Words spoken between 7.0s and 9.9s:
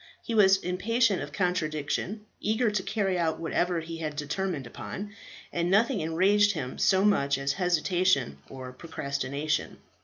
much as hesitation or procrastination.